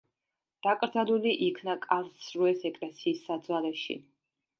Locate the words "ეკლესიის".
2.71-3.21